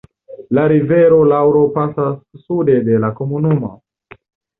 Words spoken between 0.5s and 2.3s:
La rivero Luaro pasas